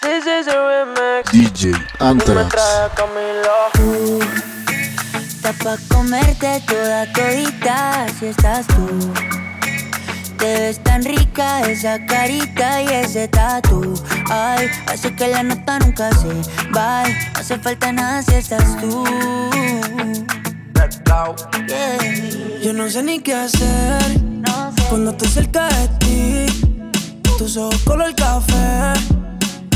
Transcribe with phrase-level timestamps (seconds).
[0.00, 1.32] This is a remix.
[1.32, 2.54] DJ Anthrax.
[3.74, 4.20] Tú,
[5.26, 9.12] está pa' comerte toda todita si estás tú.
[10.38, 13.94] Te ves tan rica esa carita y ese tatu.
[14.30, 16.28] Ay, hace que la nota nunca se
[16.74, 17.02] va.
[17.02, 19.04] No hace falta nada si estás tú.
[21.66, 22.62] Yeah.
[22.62, 24.82] Yo no sé ni qué hacer No sé.
[24.88, 26.46] cuando estoy cerca de ti.
[27.36, 28.94] Tus ojos color café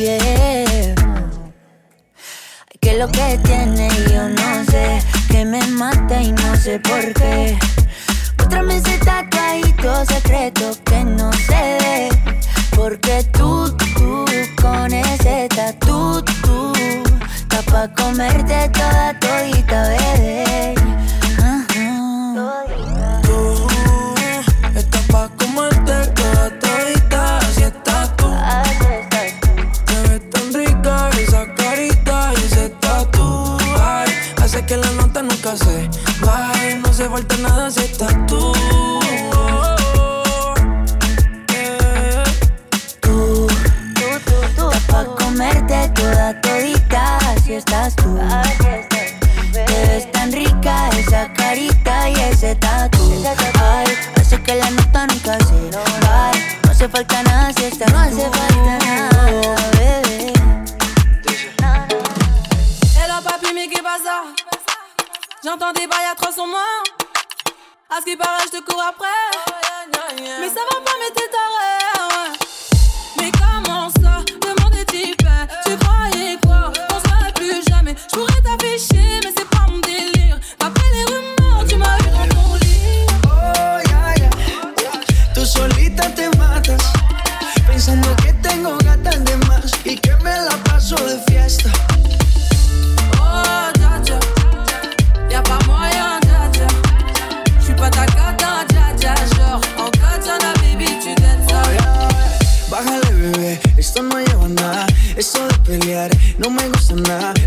[0.00, 0.94] Yeah.
[2.80, 7.58] Que lo que tiene yo no sé, que me mata y no sé por qué.
[8.38, 12.08] Muéstrame ese tatuadito secreto que no se ve.
[12.74, 14.24] Porque tú, tú,
[14.62, 16.72] con ese tatu, tú,
[17.36, 20.79] está pa' comerte toda todita, bebé.
[35.64, 35.90] Se
[36.24, 37.80] baje No hace falta nada si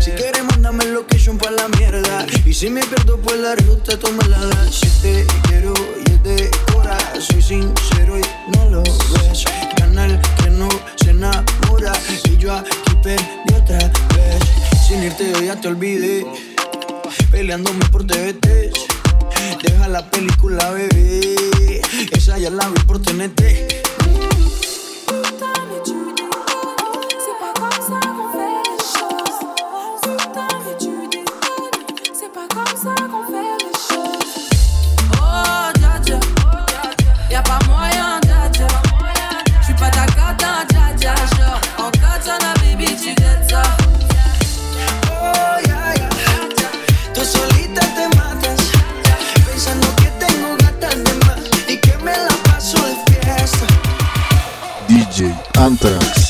[0.00, 2.26] Si quieres, mándame location pa' la mierda.
[2.44, 4.74] Y si me pierdo por la ruta, tú me la das.
[4.74, 5.72] Si te quiero
[6.04, 6.98] y es de hora.
[7.20, 9.44] Soy sincero y no lo ves.
[9.76, 11.92] Canal que no se enamora.
[12.24, 14.42] Y yo aquí perdí otra vez.
[14.86, 16.26] Sin irte, yo ya te olvidé.
[17.30, 18.72] Peleándome por TVT.
[19.62, 21.80] Deja la película, bebé.
[22.10, 23.42] Esa ya la vi por TNT.
[55.62, 56.21] Anthrax.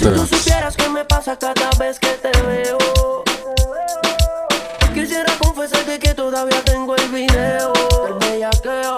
[0.00, 3.22] Si tú supieras qué me pasa cada vez que te veo.
[4.94, 7.70] Quisiera confesarte que todavía tengo el video
[8.06, 8.96] del bellaqueo.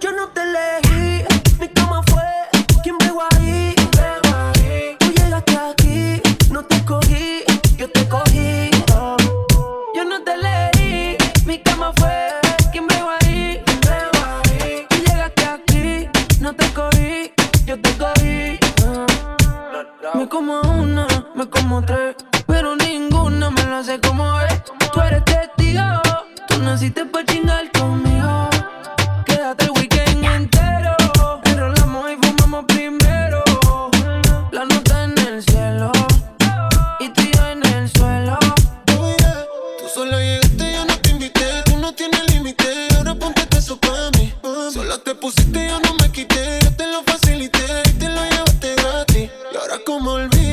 [0.00, 1.24] Yo no te elegí,
[1.60, 2.24] mi cama fue
[2.82, 3.74] quien me ahí.
[5.00, 7.44] Tú llegaste aquí, no te cogí,
[7.76, 8.70] yo te cogí.
[9.94, 12.40] Yo no te elegí, mi cama fue
[12.72, 13.62] quien me ahí.
[14.88, 16.08] Tú llegaste aquí,
[16.40, 17.34] no te cogí,
[17.66, 18.13] yo te cogí.
[20.14, 22.14] Me como una, me como tres,
[22.46, 24.62] pero ninguna me lo hace como es.
[24.92, 25.82] Tú eres testigo,
[26.46, 27.73] tú naciste para chingar
[49.94, 50.43] cómo olvidar.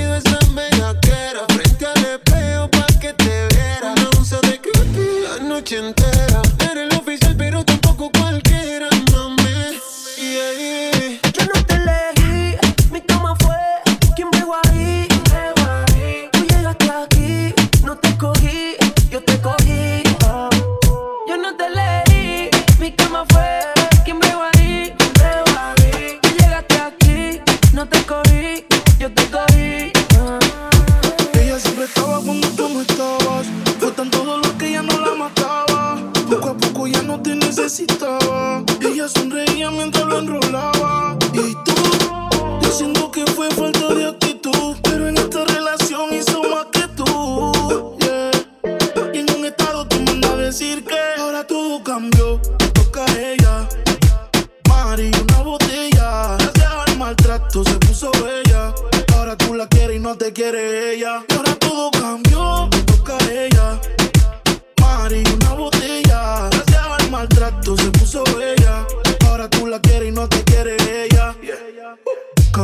[32.75, 33.60] with the walls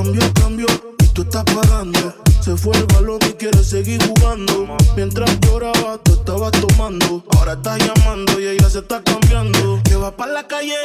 [0.08, 0.68] cambio, cambio,
[1.04, 2.14] y tú estás pagando.
[2.40, 4.78] Se fue el balón y quieres seguir jugando.
[4.96, 7.24] Mientras lloraba, tú estabas tomando.
[7.36, 9.82] Ahora estás llamando y ella se está cambiando.
[9.84, 10.76] Te vas para la calle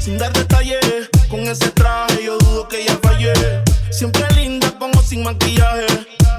[0.00, 0.80] sin dar detalles.
[1.30, 3.32] Con ese traje yo dudo que ella falle.
[3.90, 5.86] Siempre linda, como sin maquillaje.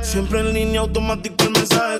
[0.02, 2.00] Siempre en línea automático el mensaje.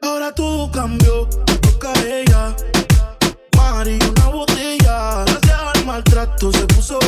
[0.00, 2.56] Ahora todo cambió, te toca a ella.
[3.54, 5.24] Mari, una botella.
[5.26, 6.98] Gracias al maltrato se puso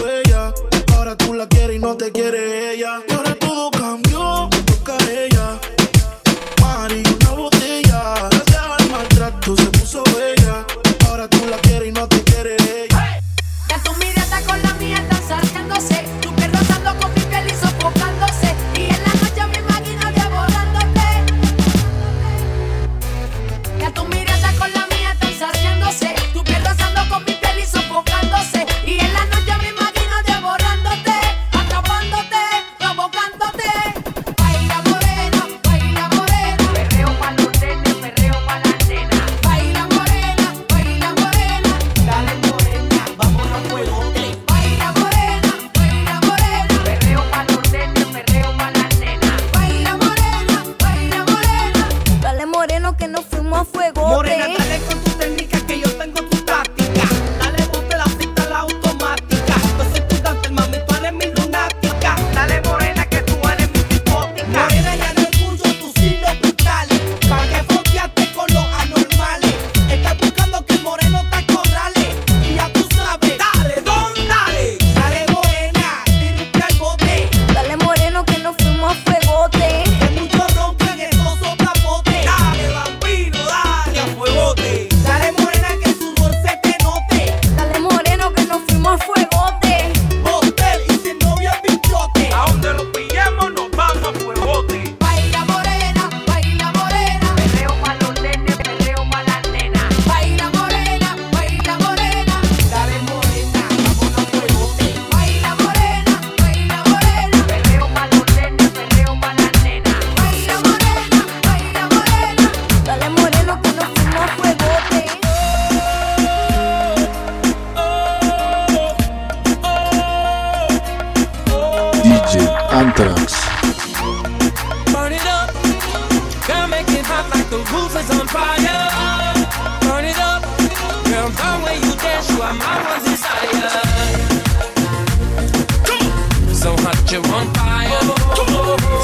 [137.09, 138.01] So hot you're on fire.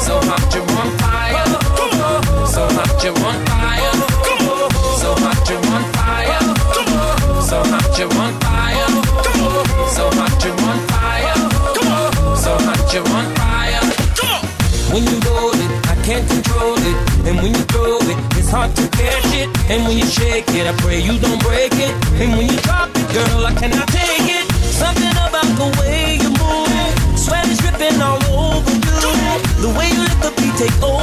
[0.05, 1.45] So hot you're on fire.
[2.53, 3.93] So hot you're on fire.
[4.99, 5.83] So hot you're on
[8.45, 8.85] fire.
[9.89, 11.35] So hot you're on fire.
[12.37, 13.81] So hot you're on fire.
[14.93, 16.97] When you roll it, I can't control it.
[17.25, 19.49] And when you throw it, it's hard to catch it.
[19.71, 21.89] And when you shake it, I pray you don't break it.
[22.21, 24.24] And when you drop it, girl, I cannot take it.
[30.57, 30.94] Take over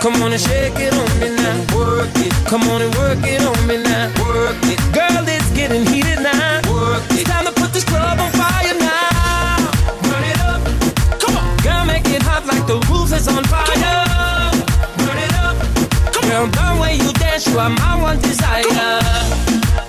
[0.00, 1.76] come on and shake it on me now.
[1.76, 4.08] Work it, come on and work it on me now.
[4.24, 6.60] Work it, girl, it's getting heated now.
[6.70, 9.58] Work it, time to put this club on fire now.
[10.02, 10.60] Burn it up,
[11.20, 13.66] come on, girl, make it hot like the roof is on fire.
[15.02, 15.56] Burn it up,
[16.14, 16.50] Come on.
[16.50, 18.62] girl, the way you dance, you are my one desire.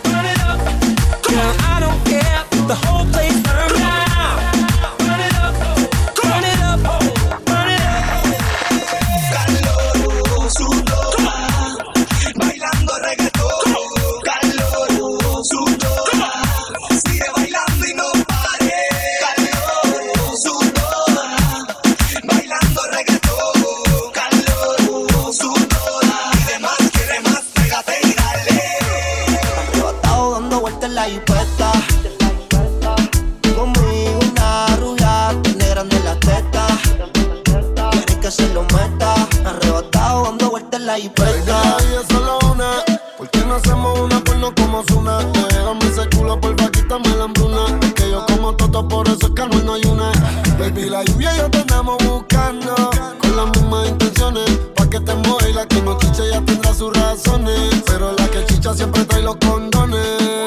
[0.05, 0.59] Burn it up,
[1.23, 3.28] Come girl, I don't care, the whole place
[44.55, 45.19] como Zuna?
[45.49, 47.79] Déjame ese culo, porfa, quítame la hambruna.
[47.95, 50.11] Que yo como toto, por eso es que al no hay una.
[50.59, 52.75] Baby, la lluvia y yo te andamos buscando.
[53.21, 54.49] Con las mismas intenciones.
[54.75, 57.83] Pa' que te mueva y la que no chicha ya tendrá sus razones.
[57.85, 59.99] Pero la que chicha siempre trae los condones.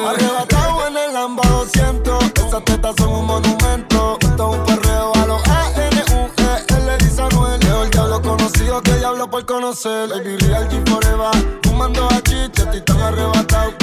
[0.07, 2.23] Arrebatado en el Lamba 200.
[2.45, 4.17] Esas tetas son un monumento.
[4.21, 6.97] Esto es un perreo a los A-N-U-E-L.
[6.99, 7.59] Dice Anuel.
[7.61, 10.09] Leo el diablo conocido que diablo por conocer.
[10.09, 11.59] Baby, real G forever.
[11.63, 13.82] Fumando a chicha, estoy tan arrebatado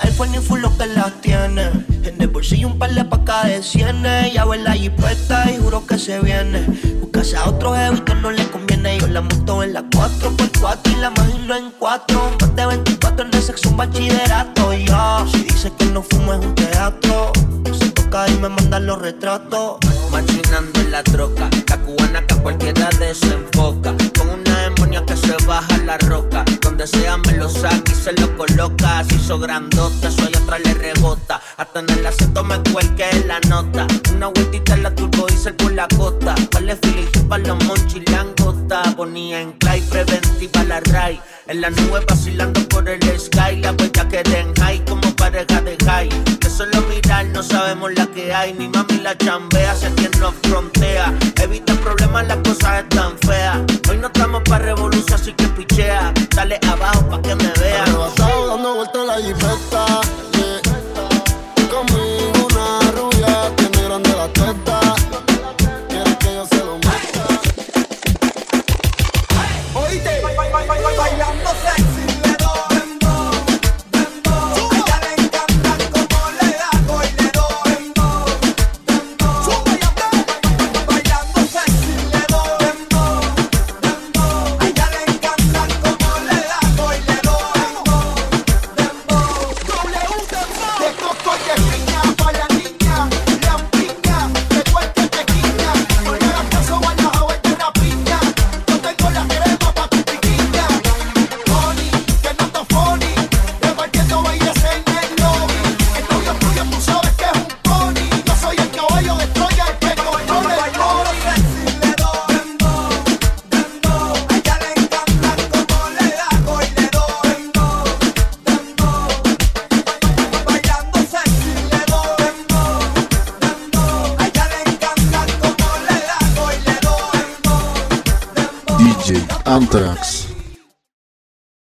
[0.00, 1.70] iPhone y full lo que las tiene.
[2.04, 4.32] En el bolsillo un par de pacas de cienes.
[4.32, 6.66] Ya ve la jipeta y juro que se viene.
[7.00, 8.98] Buscase a otro heavy que no le conviene.
[8.98, 12.36] Yo la monto en la 4x4 y la imagino en 4.
[12.40, 14.72] Más de 24 en el sexo un bachillerato.
[14.72, 17.32] Ya, si dice que no fumo es un teatro.
[17.78, 19.78] Se toca y me mandan los retratos.
[20.10, 23.94] Machinando en la troca, la cubana que a cualquiera desenfoca.
[24.18, 26.44] Con una demonia que se baja la roca.
[26.86, 29.00] Donde sea me lo saca y se lo coloca.
[29.00, 31.40] Así hizo grandota, soy otra le rebota.
[31.56, 33.86] Hasta en el acento me cuelque la nota.
[34.14, 36.34] Una vueltita en la turbo diesel por la costa.
[36.52, 38.82] Vale Philly pa' los monchis langota.
[38.96, 41.20] Ponía en clay preventiva la ray.
[41.48, 43.56] En la nube vacilando por el sky.
[43.56, 46.08] La huella que den high como pareja de high.
[46.40, 48.52] De solo mirar no sabemos la que hay.
[48.52, 51.12] Ni mami la chambea, sé quien nos frontea.
[51.42, 53.15] Evita problemas, las cosas están